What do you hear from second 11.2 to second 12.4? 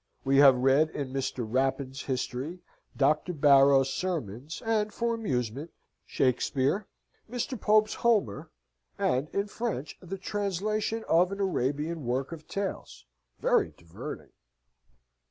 an Arabian Work